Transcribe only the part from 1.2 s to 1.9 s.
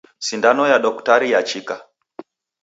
yachika